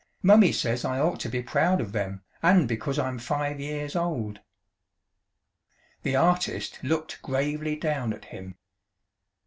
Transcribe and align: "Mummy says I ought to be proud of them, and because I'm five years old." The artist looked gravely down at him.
"Mummy 0.23 0.51
says 0.51 0.83
I 0.83 0.97
ought 0.99 1.19
to 1.19 1.29
be 1.29 1.43
proud 1.43 1.79
of 1.79 1.91
them, 1.91 2.23
and 2.41 2.67
because 2.67 2.97
I'm 2.97 3.19
five 3.19 3.59
years 3.59 3.95
old." 3.95 4.39
The 6.01 6.15
artist 6.15 6.79
looked 6.83 7.21
gravely 7.21 7.75
down 7.75 8.11
at 8.11 8.25
him. 8.25 8.55